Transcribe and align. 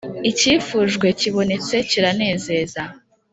icyifujwe 0.31 1.07
kibonetse 1.19 1.75
kiranezeza 1.89 2.81